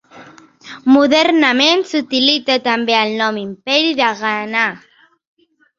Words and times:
Modernament 0.93 1.85
s'utilitza 1.91 2.57
també 2.71 2.99
el 3.03 3.15
nom 3.23 3.41
Imperi 3.47 3.97
de 4.05 4.13
Ghana. 4.25 4.69